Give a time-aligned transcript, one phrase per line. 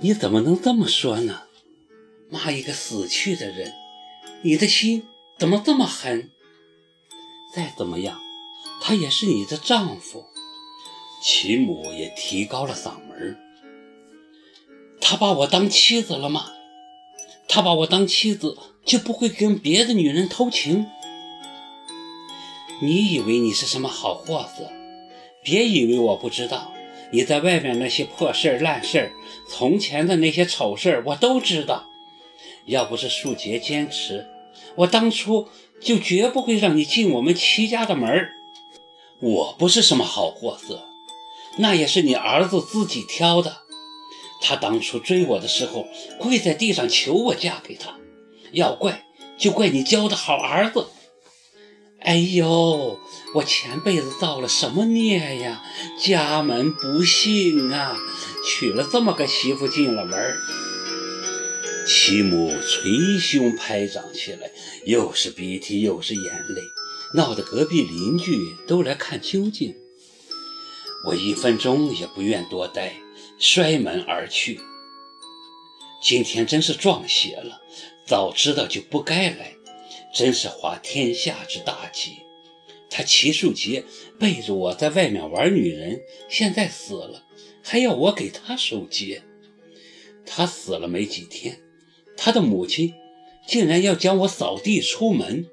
[0.00, 1.42] 你怎么能这么说呢？
[2.30, 3.72] 骂一个死去的人，
[4.42, 5.04] 你的心
[5.38, 6.30] 怎么这么狠？
[7.54, 8.18] 再怎么样，
[8.82, 10.24] 他也是你的丈夫。
[11.22, 13.38] 齐母也提高了嗓门
[15.00, 16.50] 他把我当妻子了吗？
[17.48, 20.86] 他把我当妻子，就不会跟别的女人偷情？
[22.82, 24.70] 你以为你是什么好货色？
[25.42, 26.73] 别以为我不知道。
[27.14, 29.12] 你在外面那些破事儿、烂事儿，
[29.48, 31.84] 从前的那些丑事儿，我都知道。
[32.66, 34.26] 要不是树杰坚持，
[34.74, 35.46] 我当初
[35.80, 38.10] 就绝不会让你进我们齐家的门。
[39.20, 40.82] 我不是什么好货色，
[41.58, 43.58] 那也是你儿子自己挑的。
[44.40, 45.86] 他当初追我的时候，
[46.18, 47.94] 跪在地上求我嫁给他。
[48.50, 49.04] 要怪
[49.38, 50.88] 就怪你教的好儿子。
[52.04, 53.00] 哎呦，
[53.34, 55.62] 我前辈子造了什么孽呀？
[55.98, 57.96] 家门不幸啊，
[58.46, 60.36] 娶了这么个媳妇进了门儿。
[61.86, 64.50] 齐母捶胸拍掌起来，
[64.84, 66.60] 又是鼻涕又是眼泪，
[67.14, 69.74] 闹得隔壁邻居都来看究竟。
[71.06, 72.96] 我一分钟也不愿多待，
[73.38, 74.60] 摔门而去。
[76.02, 77.62] 今天真是撞邪了，
[78.06, 79.53] 早知道就不该来。
[80.14, 82.20] 真是滑天下之大稽！
[82.88, 83.82] 他齐树杰
[84.20, 87.24] 背着我在外面玩女人，现在死了，
[87.60, 89.22] 还要我给他守节。
[90.24, 91.60] 他死了没几天，
[92.16, 92.94] 他的母亲
[93.48, 95.46] 竟然要将我扫地出门。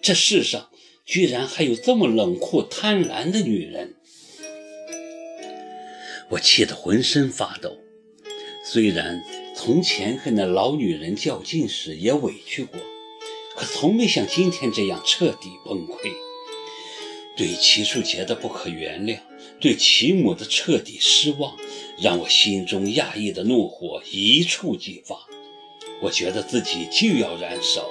[0.00, 0.70] 这世上
[1.04, 3.96] 居然还有这么冷酷贪婪的女人！
[6.30, 7.78] 我气得浑身发抖。
[8.64, 9.22] 虽然
[9.56, 12.78] 从前和那老女人较劲时也委屈过。
[13.64, 16.12] 可从没像今天这样彻底崩溃，
[17.34, 19.20] 对齐树杰的不可原谅，
[19.58, 21.56] 对齐母的彻底失望，
[21.98, 25.16] 让我心中压抑的怒火一触即发。
[26.02, 27.88] 我觉得自己就要燃烧，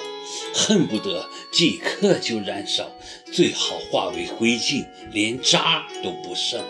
[0.53, 2.95] 恨不得即刻就燃烧，
[3.33, 6.63] 最好化为灰烬，连渣都不剩。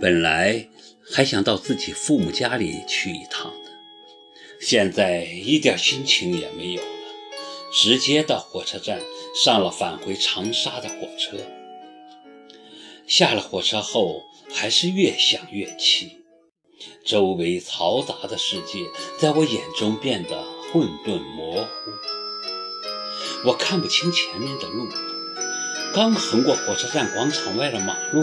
[0.00, 0.66] 本来。
[1.10, 3.70] 还想到自己父母家里去一趟的，
[4.60, 6.88] 现在一点心情也没有了，
[7.72, 9.00] 直接到火车站
[9.34, 11.38] 上了返回长沙的火车。
[13.06, 16.18] 下了火车后，还是越想越气，
[17.06, 18.84] 周围嘈杂的世界
[19.18, 21.68] 在我眼中变得混沌模糊，
[23.46, 24.86] 我看不清前面的路。
[25.94, 28.22] 刚横过火车站广场外的马路，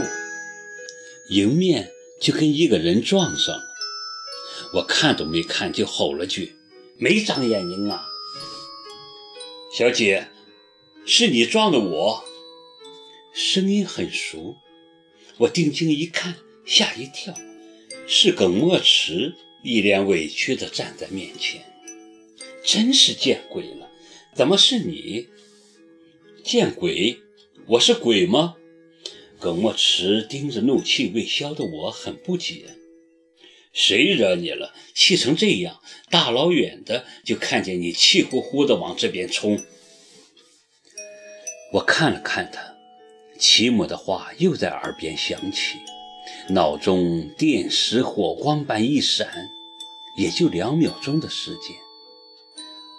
[1.29, 1.94] 迎面。
[2.19, 3.63] 就跟一个人撞上了，
[4.73, 6.55] 我看都没看就吼了句
[6.97, 8.05] ：“没长眼睛啊！”
[9.71, 10.27] 小姐，
[11.05, 12.23] 是你撞的我。
[13.33, 14.55] 声音很熟，
[15.37, 17.33] 我定睛一看，吓一跳，
[18.07, 21.61] 是耿墨池，一脸委屈地站在面前。
[22.63, 23.89] 真是见鬼了！
[24.33, 25.27] 怎么是你？
[26.43, 27.19] 见鬼！
[27.67, 28.55] 我是鬼吗？
[29.40, 32.66] 耿墨池盯着怒气未消的我，很不解
[33.73, 34.73] ：“谁惹你了？
[34.94, 39.59] 气成这样，大老远的就看见你气呼呼的往这边冲。”
[41.74, 42.75] 我看了看他，
[43.38, 45.78] 齐母的话又在耳边响起，
[46.50, 49.28] 脑中电石火光般一闪，
[50.18, 51.75] 也就两秒钟的时间，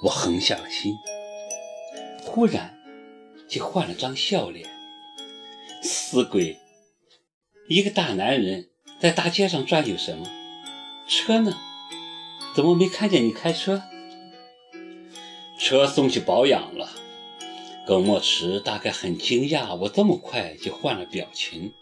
[0.02, 0.94] 我横下了心，
[2.22, 2.78] 忽然
[3.48, 4.75] 就换了张笑脸。
[6.08, 6.56] 死鬼！
[7.68, 8.68] 一个大男人
[9.00, 10.24] 在大街上转悠什么？
[11.08, 11.52] 车呢？
[12.54, 13.82] 怎么没看见你开车？
[15.58, 16.90] 车送去保养了。
[17.88, 21.72] 耿墨池大概很惊讶，我这么快就换了表情。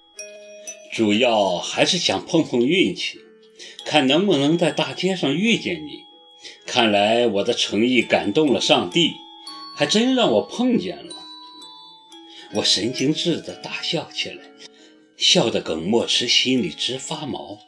[0.91, 3.19] 主要还是想碰碰运气，
[3.85, 6.01] 看能不能在大街上遇见你。
[6.65, 9.13] 看来我的诚意感动了上帝，
[9.77, 11.15] 还真让我碰见了。
[12.57, 14.45] 我神经质地大笑起来，
[15.17, 17.59] 笑得耿墨池心里直发毛。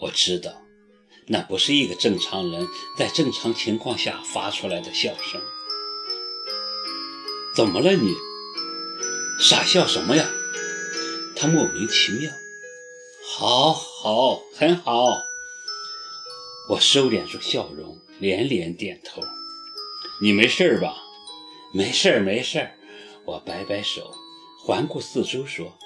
[0.00, 0.62] 我知道，
[1.26, 2.66] 那不是一个正常人
[2.96, 5.40] 在正常情况下发出来的笑声。
[7.54, 8.14] 怎么了你？
[9.40, 10.30] 傻笑什么呀？
[11.36, 12.30] 他莫名其妙。
[13.26, 15.18] 好，好，很好。
[16.70, 19.20] 我收敛住笑容，连连点头。
[20.22, 20.96] 你没事吧？
[21.74, 22.70] 没事，没事。
[23.28, 24.14] 我摆摆手，
[24.58, 25.76] 环顾四周，说：“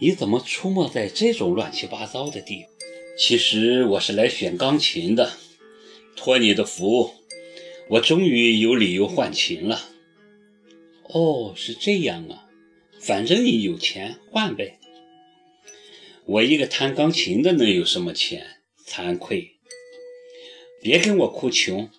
[0.00, 2.70] 你怎么出没在这种乱七八糟的地方？
[3.18, 5.30] 其实我是来选钢琴的。
[6.16, 7.12] 托你的福，
[7.90, 9.90] 我终于有理由换琴了。”
[11.12, 12.48] 哦，是这样啊。
[12.98, 14.78] 反正你有钱，换呗。
[16.24, 18.46] 我一个弹钢琴的能有什么钱？
[18.86, 19.56] 惭愧。
[20.80, 21.90] 别跟我哭穷，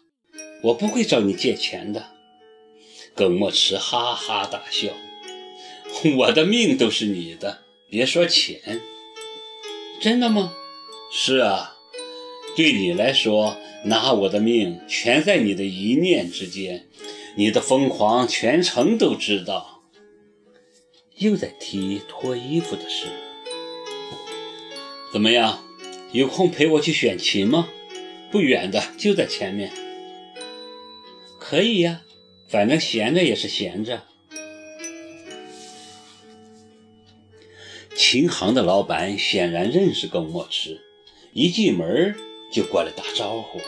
[0.64, 2.13] 我不会找你借钱的。
[3.16, 4.90] 耿墨池哈哈大笑。
[6.18, 8.82] 我的命都是你的，别说钱。
[10.02, 10.54] 真的吗？
[11.12, 11.76] 是啊，
[12.56, 13.56] 对你来说，
[13.86, 16.88] 拿我的命全在你的一念之间。
[17.36, 19.84] 你的疯狂，全城都知道。
[21.18, 23.06] 又在提脱衣服的事。
[25.12, 25.64] 怎么样？
[26.12, 27.70] 有空陪我去选琴吗？
[28.32, 29.72] 不远的，就在前面。
[31.40, 32.02] 可以呀，
[32.54, 34.04] 反正闲着也是闲着。
[37.96, 40.80] 琴行的老板显然认识耿墨池，
[41.34, 42.16] 一进门
[42.52, 43.60] 就过来打招呼：“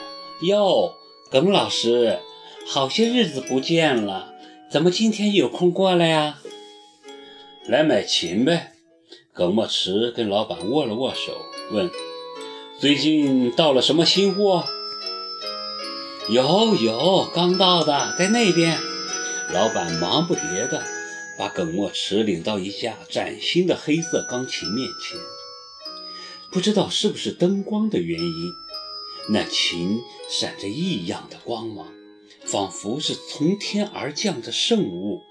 [0.46, 0.94] 哟，
[1.32, 2.20] 耿老师，
[2.68, 4.36] 好些日子不见了，
[4.70, 6.40] 怎么今天有空过来呀
[7.66, 8.74] ？”“来买琴呗。”
[9.34, 11.36] 耿墨池跟老板握了握手，
[11.72, 11.90] 问
[12.78, 14.64] ：“最近到了什么新货
[16.30, 18.78] ？”“有有，刚到的，在那边。”
[19.54, 20.84] 老板忙不迭的。
[21.38, 25.20] 把耿墨池领到一架崭新的黑色钢琴面前，
[26.50, 28.54] 不知道是不是灯光的原因，
[29.28, 30.00] 那琴
[30.30, 31.88] 闪着异样的光芒，
[32.46, 35.24] 仿佛是从天而降的圣物，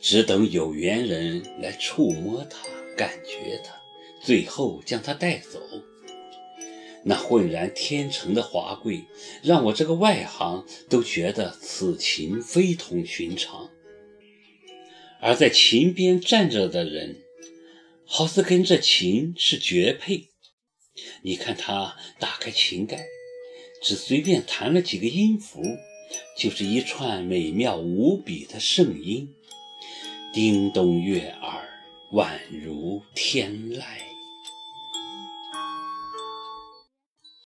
[0.00, 2.58] 只等有缘人来触摸它、
[2.96, 3.72] 感觉它，
[4.22, 5.58] 最后将它带走。
[7.08, 9.04] 那浑然天成的华贵，
[9.40, 13.70] 让我这个外行都觉得此琴非同寻常。
[15.20, 17.22] 而在琴边站着的人，
[18.04, 20.30] 好似跟这琴是绝配。
[21.22, 23.06] 你看他打开琴盖，
[23.80, 25.62] 只随便弹了几个音符，
[26.36, 29.32] 就是一串美妙无比的圣音，
[30.34, 31.68] 叮咚悦耳，
[32.12, 34.15] 宛如天籁。